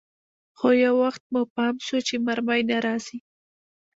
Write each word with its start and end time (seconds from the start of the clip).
خو 0.57 0.69
يو 0.83 0.93
وخت 1.03 1.21
مو 1.31 1.41
پام 1.55 1.75
سو 1.87 1.97
چې 2.07 2.15
مرمۍ 2.25 2.61
نه 2.69 2.77
راځي. 2.85 3.17